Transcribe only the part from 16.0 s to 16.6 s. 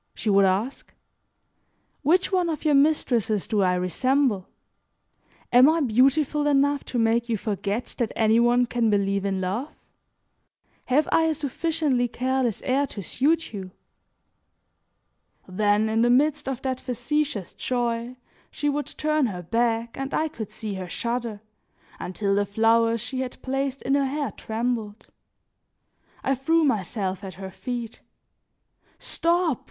the midst